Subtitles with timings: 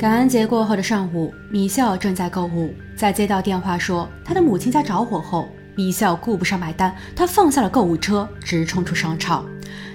[0.00, 9.44] 感恩节过后的上午，米笑正在购物，在接到电话说他的母亲家着火后，米笑顾不上买单，他放下了购物车，直冲出商场。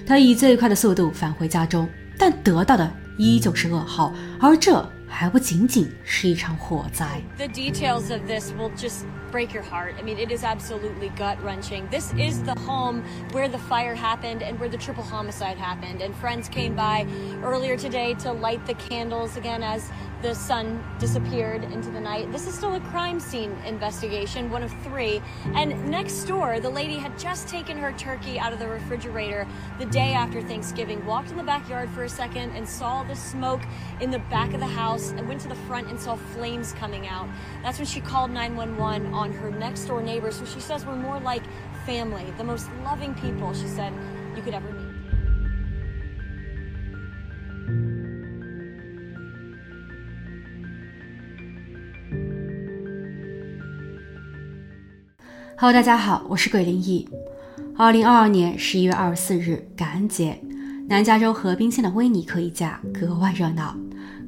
[0.06, 2.88] 他以最快的速度返回家中，但得到的
[3.18, 4.88] 依旧是噩耗，而这。
[5.08, 7.06] 还不仅仅是一场火灾。
[7.38, 9.04] The details of this will just
[9.36, 9.94] break your heart.
[9.98, 11.86] I mean, it is absolutely gut wrenching.
[11.90, 16.00] This is the home where the fire happened and where the triple homicide happened.
[16.00, 17.06] And friends came by
[17.42, 19.90] earlier today to light the candles again as
[20.22, 22.32] the sun disappeared into the night.
[22.32, 25.20] This is still a crime scene investigation, one of three.
[25.54, 29.46] And next door, the lady had just taken her turkey out of the refrigerator
[29.78, 33.60] the day after Thanksgiving, walked in the backyard for a second and saw the smoke
[34.00, 37.06] in the back of the house and went to the front and saw flames coming
[37.06, 37.28] out.
[37.62, 41.20] That's when she called 911 on her next door neighbors, who she says were more
[41.20, 41.42] like
[41.86, 43.92] family, the most loving people, she said,
[44.34, 44.86] you could ever meet.
[55.58, 57.08] Hello，大家好，我是鬼灵异。
[57.78, 60.38] 二零二二年十一月二十四日，感恩节，
[60.88, 63.74] 南加州河滨县的威尼克一家格外热闹。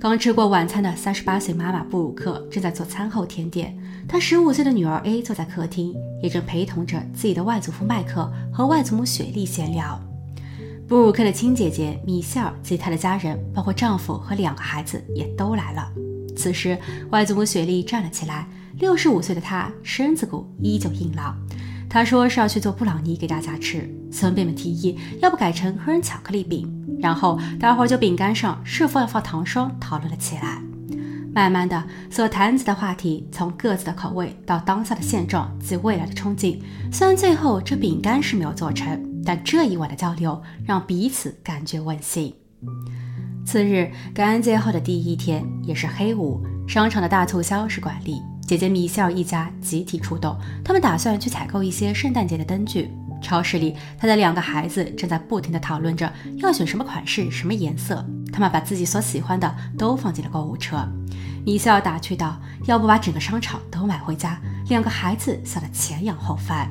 [0.01, 10.01] 刚吃过晚餐的三十八岁妈妈布鲁克正在做餐后甜点，她十五岁的女儿 A 坐在客厅，也正陪同着自己的外祖父麦克和外祖母雪莉闲聊。
[10.87, 15.91] 布鲁克的亲姐姐米歇尔及她的家人，包括丈夫和两个孩子，也都来了。
[16.37, 16.79] 此时，
[17.11, 18.47] 外祖母雪莉站了起来。
[18.79, 21.37] 六十五岁的她身子骨依旧硬朗。
[21.91, 23.93] 她说是要去做布朗尼给大家吃。
[24.13, 30.63] 孙辈们提议要不改成黑人巧克力饼，然后大伙就饼干上是否要放糖霜讨论了起来。
[31.35, 36.59] 慢慢的，所谈及的话题从各自的口味到当下的现状及未来的憧憬。
[36.91, 42.35] 虽然最后这饼干是没有做成，但这一晚的交流让彼此感觉温馨。
[43.47, 48.21] 次日，感恩节后的第一天，也是黑五，商场的大促销是惯例。
[48.47, 52.91] 姐姐米歇尔一家集体出动，他们打算去采购一些圣诞节的灯具。
[53.21, 58.05] 超市里，他的两个孩子正在不停地讨论着要选什么款式、什么颜色。
[58.33, 60.77] 他们把自己所喜欢的都放进了购物车。
[61.45, 66.71] 米歇尔打趣道：“要不把整个商场都买回家？”两个孩子笑得前仰后翻。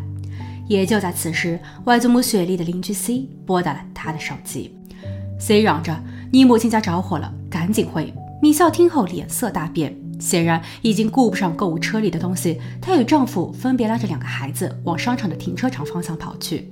[0.68, 4.78] 也就在此时，外祖母雪莉的邻居 C 拨打了他的手机。
[5.40, 5.98] C 嚷着
[6.32, 9.96] ：“你母亲家着火了，赶紧回！”米歇尔听后脸色大变。
[10.20, 16.70] 显然已经顾不上购物车里的东西，她与丈夫分别拉着两个孩子往商场的停车场方向跑去。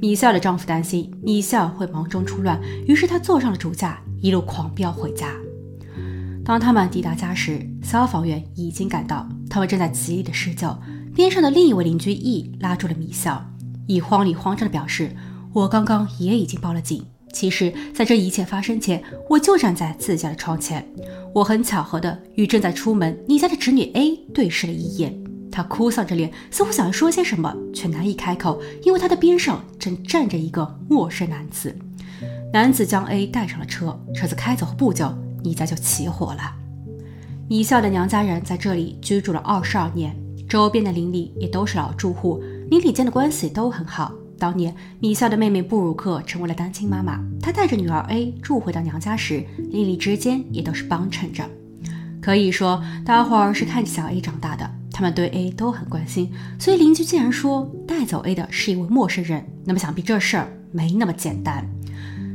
[0.00, 5.28] 米歇尔的丈夫担心米歇尔会忙中出乱，于是他坐上了主驾，一路狂飙回家。
[6.44, 10.76] 当他们抵达家时，消防员已经赶到，他们正在极力的施救。
[11.14, 13.42] 边上的另一位邻居 E 拉住了米歇尔
[13.86, 15.16] ，E 慌里慌张的表示
[15.54, 17.04] ：“我刚刚也已经报了警。”
[17.36, 20.82] 其实，在这一切发生前，我就站在自家的窗前。
[21.34, 25.14] 我很巧合的与正在出门你家的侄女 A 对视了一眼。
[25.52, 31.76] 她哭丧着脸，似乎想要说些什么，却难以开口，因为她的边上正站着一个陌生男子。
[32.54, 36.40] 男子将 A 带上了车，车子开走后不久，你家就起火了。
[37.50, 40.16] 米笑的娘家人在这里居住了二十二年，
[40.48, 44.10] 周边的邻里也都是老住户，邻里间的关系都很好。
[44.38, 51.44] 当年米笑的妹妹布鲁克成为了单亲妈妈，她带着女儿 A 住回到娘家时，邻里之间也都是帮衬着。
[52.20, 56.32] 可以说，大伙儿是看着小 A 长大的，他们对 A 都很关心。
[56.58, 61.64] 所以邻居竟然说带走 A 的是一位陌生人，那么想必这事儿没那么简单。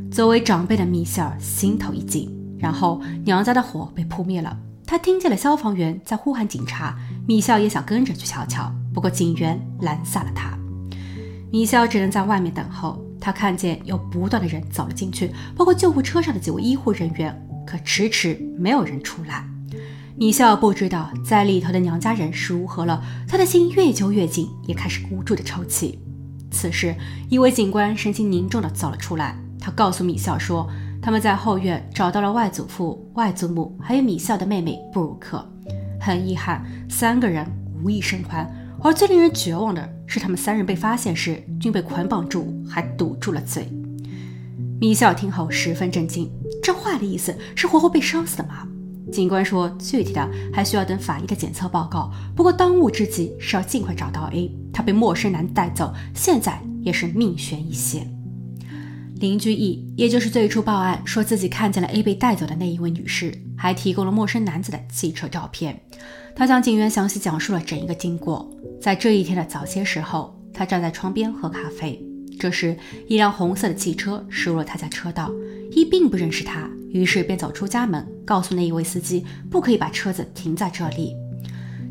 [0.09, 6.97] 作为长辈的米歇尔心头一紧，然后娘家的火被扑灭了，他听见了消防员在呼喊警察，
[7.27, 10.57] 米歇尔也想跟着去瞧瞧，不过警员拦下了他。
[11.51, 12.99] 米肖只能在外面等候。
[13.19, 19.45] 他看见有不断的人走了进去，包括救护车上的几位医护人员，可迟迟没有人出来。
[20.15, 25.99] 米歇尔不知道在里头的娘家人是如何了，他的心越揪越紧，也开始无助的抽泣。
[26.49, 26.95] 此时，
[27.29, 30.67] 一位警官神情凝重的走了出来，他告诉米歇尔说，
[30.99, 35.47] 他们在后院找到了外祖父、外祖母，还有米歇尔的妹妹布鲁克。
[35.99, 37.45] 很遗憾，三个人
[37.83, 38.51] 无一生还。
[38.83, 43.67] 而最令人绝望的是，他们三人被发现时均被捆绑住，还堵住了嘴。
[44.79, 46.29] 米歇尔听后十分震惊，
[46.63, 48.67] 这话的意思是活活被烧死的吗？
[49.11, 52.11] 警官说，具体的还需要等法医的检测报告。
[52.35, 58.11] 不过当务之急是要尽快找到 A，他被陌生男带走，现在也是命悬一线。
[59.15, 63.31] 邻居 E，也就是最初报案说自己看见了 A 被带走的那一位女士，
[63.61, 65.79] 还提供了陌生男子的汽车照片。
[66.35, 68.49] 他向警员详细讲述了整一个经过。
[68.81, 72.03] 在这一天的早些时候，他站在窗边喝咖啡，
[72.39, 72.75] 这时
[73.07, 75.29] 一辆红色的汽车驶入了他家车道。
[75.73, 81.15] E 并不认识他，于是便走出家门，告诉那一位司机不可以把车子停在这里。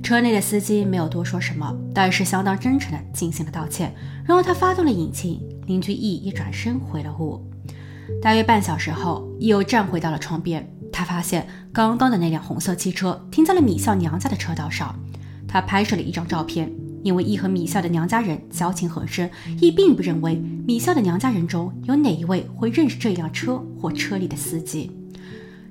[0.02, 3.94] 车内的司机没有多说什么，但是相当真诚地进行了道歉。
[4.26, 7.40] 然后他发动了引擎，邻居 E 一转身回了屋。
[8.20, 10.68] 大约半小时后，E 又站回到了窗边，
[11.00, 14.94] 他发现刚刚的那辆红色汽车停在了米笑娘家的车道上。
[15.48, 16.70] 他拍摄了一张照片，
[17.02, 19.30] 因为 E 和米笑的娘家人交情很深
[19.62, 20.34] ，E 并不认为
[20.66, 24.90] 米笑的娘家人中有哪一位会认识这辆车或车里的司机。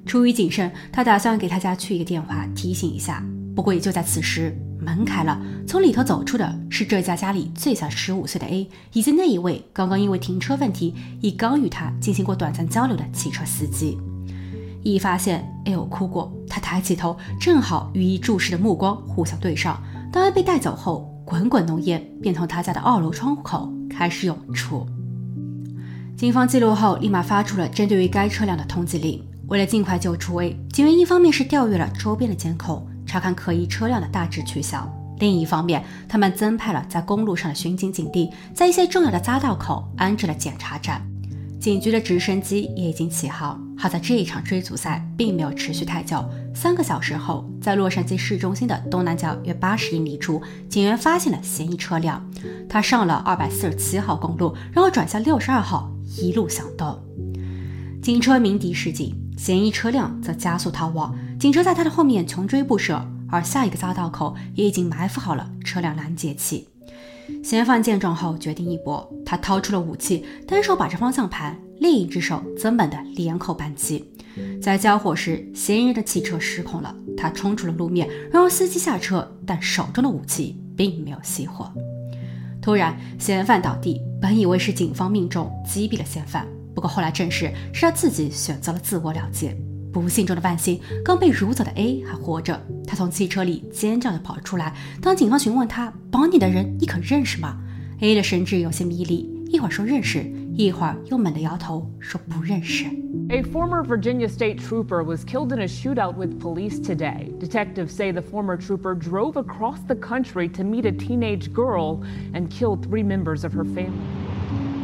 [0.08, 3.24] 出于谨慎，他打算给他家去一个电话提醒一下。
[3.56, 13.96] 不过也就在此时，门开了，从里头走出的是这家家里最小十五岁的 A，以及那一位刚刚因为停车问题已刚与他进行过短暂交流的汽车司机。
[14.82, 19.82] 一发现 A 有哭过，他抬起头，正好与一注视的目光互相对上。
[20.12, 24.86] 当 A 被带走后，滚滚浓烟便从他家的二楼窗户口开始涌出。
[26.18, 29.24] 警方记录后，立马发出了针对于该车辆的通缉令。
[29.48, 32.86] 为了尽快救出 A，警员一方面是调阅了周边的监控。
[33.06, 34.88] 查看可疑车辆的大致去向。
[35.18, 41.02] 另一方面，他们增派了在公路上的巡警警力，在一些重要的匝道口安置了检查站。
[41.60, 43.62] 警局的直升机也已经起航。
[43.78, 46.24] 好在这一场追逐赛并没有持续太久。
[46.54, 52.26] 三个小时后，在洛杉矶市中心的东南角约八十英里处，警员发现了嫌疑车辆。
[52.70, 56.98] 他上了二百四十七号公路，然后转向六十二号，一路向东。
[58.02, 61.14] 警车鸣笛示警，嫌疑车辆则加速逃亡。
[61.38, 66.70] 警车在他的后面穷追不舍，而下一个匝道口也已经埋伏好了车辆拦截器。
[67.44, 74.06] 嫌犯见状后决定一搏，他掏出了武器，单手把着方向盘，另一只手则猛地连扣扳机。
[74.62, 81.72] 在交火时，嫌疑人的汽车失控了，他冲出了路面，然后司机下车，但手中的武器并没有熄火。
[82.62, 86.46] 突然，嫌犯倒地，本以为是警方命中击毙了嫌犯，
[86.76, 89.58] 不过后来证实是他自己选择了自我了结。
[89.93, 92.61] 不幸中的万幸，刚被掳走的 A 还活着。
[92.87, 94.75] 他从汽车里尖叫着跑了出来。
[95.01, 97.57] 当警方询问他绑你的人你可认识吗？
[98.01, 100.25] A 的神智有些迷离，一会儿说认识，
[100.57, 102.87] 一会儿又猛地摇头说不认识。
[103.31, 107.33] A former Virginia state trooper was killed in a shootout with police today.
[107.39, 112.01] Detectives say the former trooper drove across the country to meet a teenage girl
[112.35, 113.93] and killed three members of her family.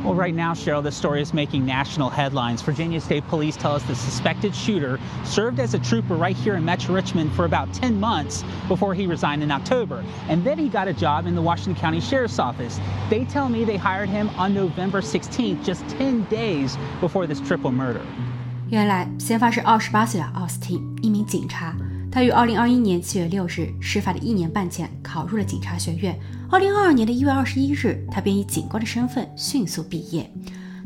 [0.05, 2.63] Well, right now, Cheryl, this story is making national headlines.
[2.63, 6.65] Virginia State Police tell us the suspected shooter served as a trooper right here in
[6.65, 10.03] Metro Richmond for about 10 months before he resigned in October.
[10.29, 12.81] And then he got a job in the Washington County Sheriff's Office.
[13.11, 17.71] They tell me they hired him on November 16th, just 10 days before this triple
[17.71, 18.01] murder.
[18.71, 21.75] 原来，嫌犯是二十八岁的奥斯汀，一名警察。
[22.16, 26.18] 他于二零二一年七月六日事发的一年半前考入了警察学院。
[26.50, 30.32] 二零二二年的一月二十一日，他便以警官的身份迅速毕业。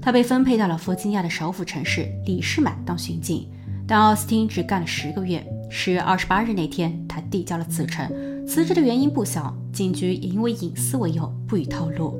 [0.01, 3.47] 他被分配到了弗吉尼亚的首府城市里士满当巡警，
[3.87, 5.45] 但奥斯汀只干了十个月。
[5.69, 8.09] 十月二十八日那天，他递交了辞呈。
[8.47, 12.19] 辞职的原因不详，警局也因为隐私为由不予透露。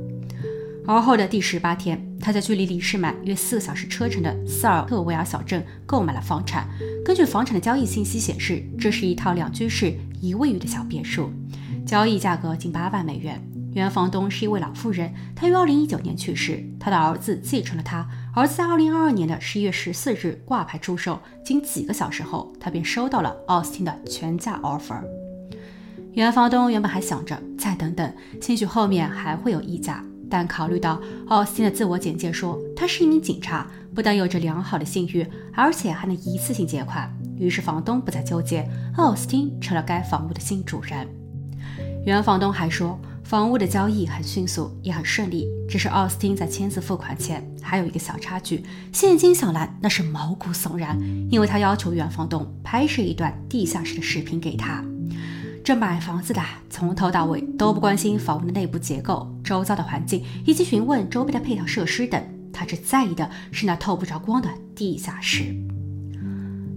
[0.86, 6.68] 而后的第十八天，他在距离里士满约四个小时车程的斯尔特维尔小镇购买了房产。
[7.04, 11.32] 根据房产的交易信息显示，这是一套两居室一卫浴的小别墅，
[11.86, 13.42] 交易价格近八万美元。
[13.74, 18.06] 原房东是一位老妇人，她于二零一九年去世，她的儿子继承了她。
[18.36, 25.02] 儿子在二零二二年的十一月十四日挂牌出售，仅几个小时后，他便收到了奥斯汀的全价 offer。
[26.14, 30.04] 原房东原本还想着再等等，兴许后面还会有溢价。
[30.30, 41.08] 但考虑到奥斯汀的自我简介说他是一名警察，不但有着良好的信誉，而且还能一次性结款，于是房东不再纠结，奥斯汀成了该房屋的新主人。
[42.06, 45.48] 原房东还说，房屋的交易很迅速，也很顺利。
[45.68, 54.84] 只是奥斯汀在签字付款前还有一个小插曲，现金小兰那是毛骨悚然，因为他要求原房东拍摄一段地下室的视频给他。
[55.70, 62.20] 这买房子的从头到尾都不关心房屋的内部结构、周遭的环境以及询问周边的配套设施等，
[62.52, 65.56] 他只在意的是那透不着光的地下室。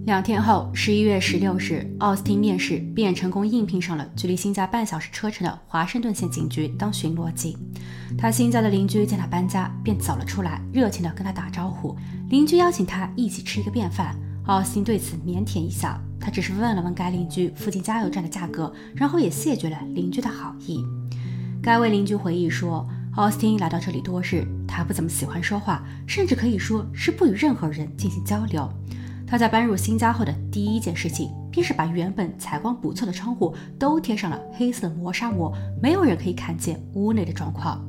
[0.05, 7.57] 两天后，十一月十六日，奥斯汀面试便成功应聘上了距离新家半小时车程的华盛顿县警局当巡逻警。
[8.15, 11.97] 他新家的邻居见他搬家，便走了出来，热情地跟他打招呼。
[12.29, 15.99] 邻居邀请他一起吃一个便饭，奥斯汀对此腼腆一笑。
[16.23, 20.81] 他只是问了问该邻居附近加油站的价格，然后也谢绝了邻居的好意。
[21.61, 22.87] 该位邻居回忆说，
[23.17, 28.71] 奥斯汀来到这里多日，他不怎么喜欢说话，甚至可以说是不与任何人进行交流。
[29.27, 37.85] 他在搬入新家后的第一件事情，便是把原本采光不错的窗户都贴上了黑色的磨砂膜，没有人可以看见屋内的状况。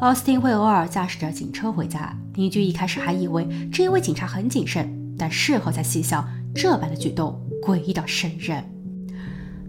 [0.00, 6.24] 奥斯汀会偶尔驾驶着警车回家，邻居一开始还以为这一位警察很谨慎，但事后才细想。
[6.54, 8.64] 这般的举动诡异到瘆人。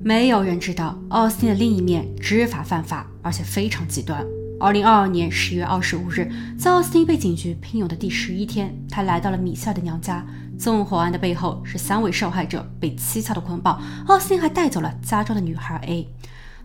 [0.03, 4.25] 没有人知道奥斯汀的另一面知法犯法，而且非常极端。
[4.59, 10.25] 二零二二年十月二十五日，在奥斯汀被警局聘用的第十一天，他来到了米歇尔的娘家。
[10.57, 16.07] 纵火案的背后是三位受害者被蹊跷的捆绑，奥斯汀还带走了家中的女孩 A。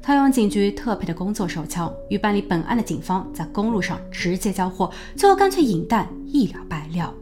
[0.00, 7.12] 他用警局特配的工作手枪与办理本案的警方在公路上直接交货，最后干脆引弹，一了百了。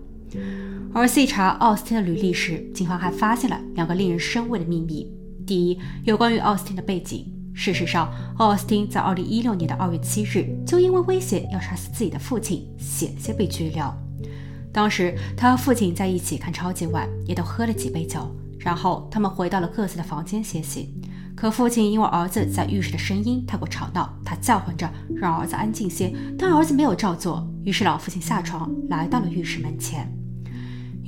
[0.92, 5.10] 而细查奥斯汀的履历时，警方还发现了两个令人生畏的秘密：
[5.46, 7.26] 第一，有关于奥斯汀的背景。
[7.52, 13.84] 事实上，奥斯汀在2016年的2月7日就因为威胁要杀死自己的父亲，险些被拘留。
[14.72, 20.94] 当时他和父亲在一起看超级碗，也都喝了几杯酒，然后他们回到了各自的房间歇息。
[21.36, 27.46] 可父亲因为儿子在浴室的声音太过吵闹，他叫唤着让儿子安静些，但儿子没有照做。
[27.64, 30.10] 于是老父亲下床来到了浴室门前。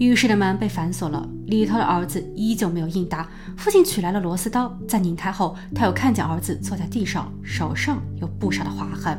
[0.07, 3.29] 浴室的门被反锁了，里头的儿子依旧没有应答。
[3.57, 9.19] 父亲取来了螺丝刀，在拧开后，他又看见儿子坐在地上，手上有不少的划痕。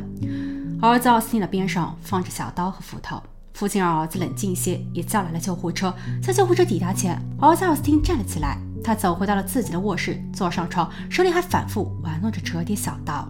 [0.82, 3.22] 儿子奥斯汀的边上放着小刀和斧头。
[3.54, 5.94] 父亲让儿子冷静些，也叫来了救护车。
[6.22, 13.28] 在救护车抵达前，儿子奥斯汀站了起来，他走回到了自己的卧室，坐上床，手里还反复玩弄着折叠小刀。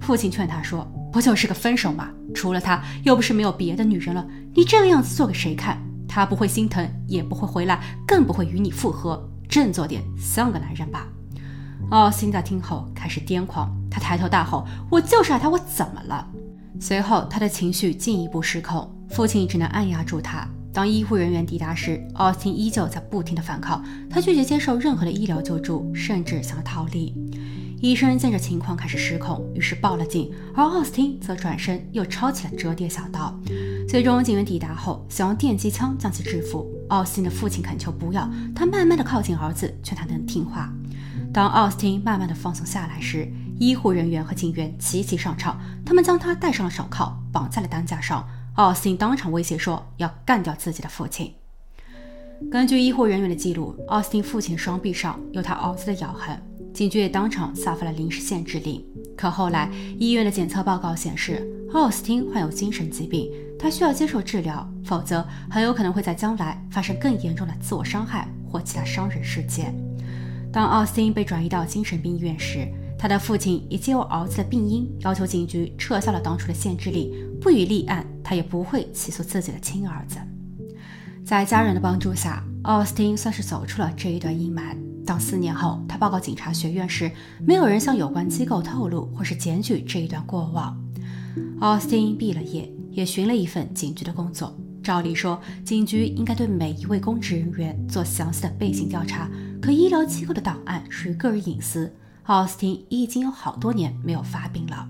[0.00, 2.10] 父亲劝他说：“不就是个分手吗？
[2.34, 4.26] 除了他，又不是没有别的女人了。
[4.54, 9.22] 你这个样子做给谁看？”他不会心疼，也不会回来，更不会与你复合。
[9.48, 11.06] 振作点，像个男人吧。
[11.90, 16.26] 奥斯汀在听后开始癫狂，他抬头大吼：“我就是爱他，我怎么了？”
[16.80, 20.46] 随后他的情绪进一步失控，父亲只能按压住他。
[20.72, 27.14] 当医护人员抵达时，奥斯汀依旧在不停的反抗，他拒绝接受任何的医疗救助，甚至想要逃离。
[27.80, 33.32] 医生见这情况开始失控，于是报了警，而奥斯汀则转身又抄起了折叠小刀。
[33.88, 36.68] 最终，警员抵达后，想用电击枪将其制服。
[36.88, 40.72] 奥斯汀的父亲恳求不要，他慢慢的靠近儿子，劝他能听话。
[41.32, 43.30] 当奥斯汀慢慢的放松下来时，
[43.60, 48.26] 医护人员和警员齐齐上场，他们将他戴上了手铐，绑在了担架上。
[48.54, 51.32] 奥斯汀当场威胁说要干掉自己的父亲。
[52.50, 56.42] 根据医护人员的记录，奥斯汀父亲双臂上有他儿子的咬痕。
[56.78, 58.80] 警局也当场下发了临时限制令。
[59.16, 59.68] 可后来，
[59.98, 69.74] 医院的检测报告显示，奥斯汀患有精神疾病，他需要接受治疗，否则很有可能会在将来发生更严重的自我伤害或其他伤人事件。
[70.52, 80.16] 当奥斯汀被转移到精神病医院时，他的父亲也借由儿子的病因，要求警局撤销了当初的限制令，不予立案，他也不会起诉自己的亲儿子。
[81.24, 84.76] 在家人的帮助下，奥斯汀算是走出了这一段阴霾。
[85.08, 87.10] 到四年后他报告警察学院时，
[87.46, 90.78] 没有人向有关机构透露或是检举这一段过往。
[91.60, 94.54] 奥斯汀毕了业，也寻了一份警局的工作。
[94.82, 99.30] 照理说，警局应该对每一位公职人员做详细的背景调查，
[99.62, 101.90] 可医疗机构的档案属于个人隐私。
[102.24, 104.86] 奥斯汀已经有好多年没有发病了，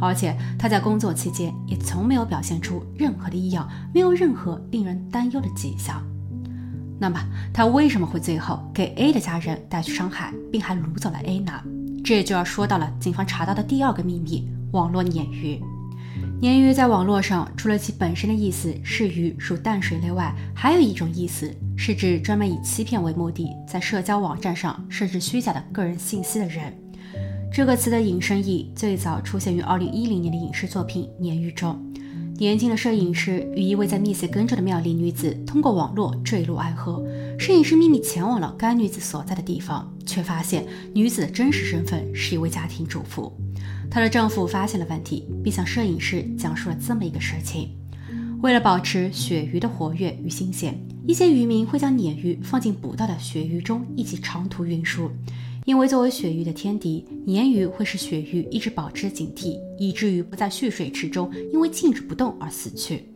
[0.00, 6.04] 而且他在工作期间也从没有表现出任何的异样，没有任何令人担忧的迹象。
[7.04, 11.52] 那么他为什么会最后给 A 的家人带去伤害，并还掳走了 A 呢？
[12.02, 15.60] 这就要说到了警方查到的第二个秘密——网络鲶鱼。
[16.40, 26.72] 鲶鱼在网络上，除了其本身的意思是鱼属淡水类外，还有一种意思是指专门以欺骗为目的，在社交网站上设置虚假的个人信息的人。
[27.52, 31.78] 这个词的引申义最早出现于2010年的影视作品《鲶鱼》中。
[32.36, 37.00] 年轻的摄影师与一位在密歇根州的妙龄女子通过网络坠入爱河。
[37.38, 43.32] 摄影师秘密前往了该女子所在的地方，却发现女子的真实身份是一位家庭主妇。
[43.88, 47.68] 她的丈夫发现了问题，并向摄影师讲述了这么一个事情：
[48.42, 50.76] 为了保持鳕鱼的活跃与新鲜，
[51.06, 55.08] 一些渔民会将鲶鱼放进捕到的鳕鱼中一起长途运输。
[55.64, 63.08] 因为作为鳕鱼的天敌，鲶鱼会使鳕鱼一直保持警惕，以至于不在蓄水池中因为静止不动而死去。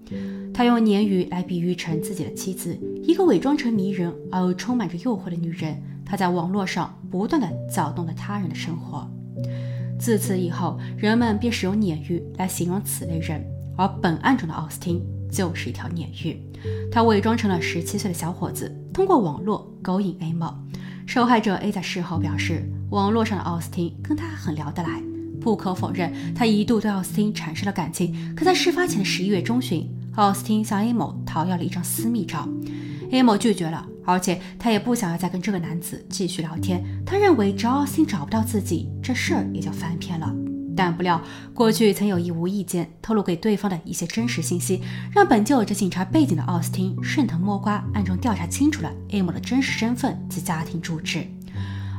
[0.54, 5.80] 他用鲶鱼来比喻成自己的妻子，一个伪装成迷人而又充满着诱惑的女人。
[6.06, 9.06] 他在网络上不断的搅动着他人的生活。
[10.00, 13.44] 自此以后，人们便使用鲶鱼来形容此类人，
[13.76, 16.40] 而本案中的奥斯汀就是一条鲶鱼。
[16.90, 20.67] 他伪装成了十七岁的小伙子，通过网络勾引 A 梦。
[21.08, 25.02] 受害者 A 在事后表示，网络上的奥斯汀跟他很聊得来。
[25.40, 28.14] 不可否认，他一度对奥斯汀产生了感情。
[28.36, 32.46] 可在事发前的十一月中旬，奥斯汀向 A 某讨要了一张私密照
[33.10, 36.84] ，A 某拒绝了，而且他也不想要再跟这个男子继续聊天。
[37.06, 40.30] 他认为只要奥斯汀找不到自己，这事儿也就翻篇了。
[40.78, 41.20] 但不料
[41.52, 44.80] 过去曾有意无意间透露给对方的一些真实信息，
[45.12, 51.26] 让本就有着警察背景的奥斯汀顺藤摸瓜，暗中调查清楚了 A 某的真实身份及家庭住址。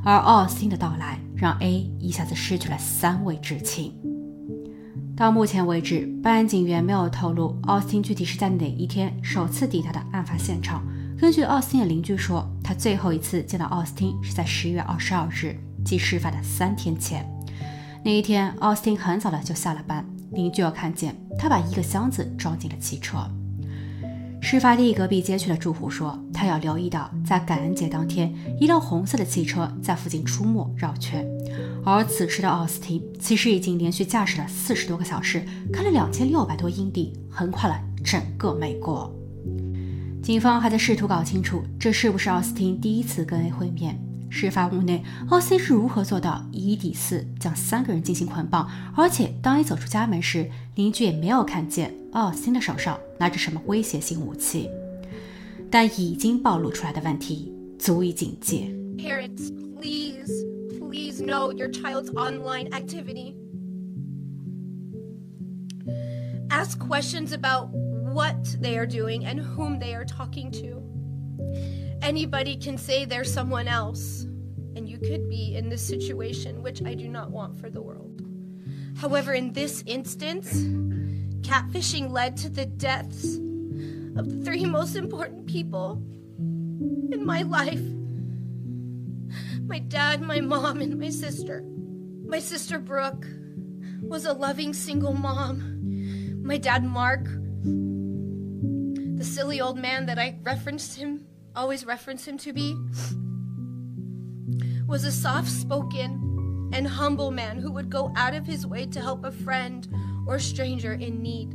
[0.05, 3.93] 而奥斯汀的到来让 A 一下子失去了三位至亲。
[5.13, 10.81] 到目前为止，办案警员没有透露奥斯汀具体是在哪一天首次抵达的案发现场。
[11.19, 17.29] 根据奥斯汀的邻居说，他最后一次见到奥斯汀是在十月二十二日，即事发的三天前。
[18.03, 23.17] 那一天，奥斯汀很早的就下了班，邻居又看见他把一个箱子装进了汽车。
[24.41, 31.27] 事发地隔壁街区的住户说，他要留意到在感恩节当天，一辆红色的汽车在附近出没绕圈。
[31.83, 39.13] 而此时的奥斯汀其实已经连续驾驶了四十多个小时，开了两千六百多英里，横跨了整个美国。
[40.23, 43.99] 警方还在试图搞清楚，这是不是奥斯汀第一次跟 A 会面。
[44.29, 48.69] 事发屋内，奥斯汀是如何做到以一抵四将三个人进行捆绑？
[48.95, 54.69] 而且当 A 走出家门时，邻居也没有看见奥斯汀的手上拿着什么威胁性武器。
[55.71, 58.71] 但已经暴露出来的问题足以警戒。
[58.97, 60.31] Parents, please,
[60.79, 63.35] please know your child's online activity.
[66.49, 67.69] Ask questions about
[68.13, 70.81] what they are doing and whom they are talking to.
[72.01, 74.23] Anybody can say they're someone else,
[74.75, 78.21] and you could be in this situation, which I do not want for the world.
[78.97, 80.53] However, in this instance,
[81.41, 83.35] catfishing led to the deaths
[84.17, 86.01] of the three most important people
[87.11, 87.81] in my life
[89.69, 91.63] my dad, my mom, and my sister.
[92.25, 93.27] My sister, Brooke,
[94.01, 96.41] was a loving single mom.
[96.43, 97.25] My dad, Mark,
[97.63, 101.27] the silly old man that I referenced him,
[101.59, 102.73] always reference him to be,
[104.87, 109.01] was a soft spoken and humble man who would go out of his way to
[109.01, 109.85] help a friend
[110.25, 111.51] or stranger in need.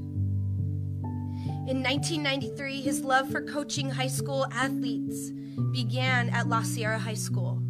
[1.67, 5.31] In 1993, his love for coaching high school athletes
[5.73, 7.63] began at La Sierra High School,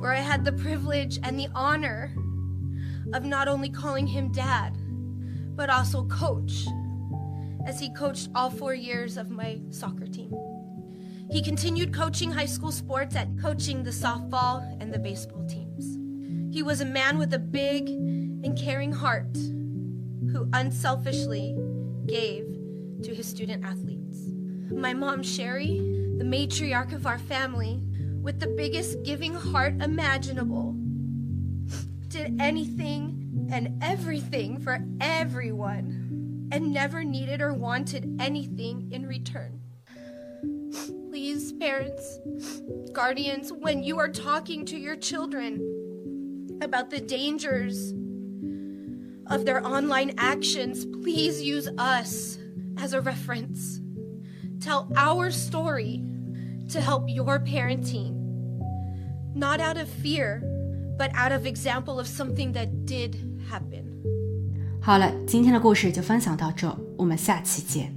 [0.00, 2.12] where I had the privilege and the honor
[3.14, 4.76] of not only calling him dad,
[5.54, 6.66] but also coach,
[7.64, 10.41] as he coached all four years of my soccer team.
[11.32, 15.96] He continued coaching high school sports at coaching the softball and the baseball teams.
[16.54, 21.56] He was a man with a big and caring heart who unselfishly
[22.04, 22.44] gave
[23.04, 24.18] to his student athletes.
[24.70, 25.78] My mom, Sherry,
[26.18, 27.80] the matriarch of our family,
[28.20, 30.76] with the biggest giving heart imaginable,
[32.08, 39.62] did anything and everything for everyone and never needed or wanted anything in return.
[41.11, 42.19] Please, parents,
[42.93, 45.59] guardians, when you are talking to your children
[46.61, 47.93] about the dangers
[49.27, 52.37] of their online actions, please use us
[52.77, 53.81] as a reference.
[54.59, 56.03] Tell our story
[56.69, 58.13] to help your parenting,
[59.33, 60.41] not out of fear,
[60.97, 63.15] but out of example of something that did
[63.49, 63.85] happen.
[64.81, 67.93] 好了，今天的故事就分享到这，我们下期见。